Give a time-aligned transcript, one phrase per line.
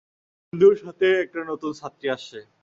[0.53, 2.39] ইন্দুর সাথে একটা নতুন ছাত্রী আসছে।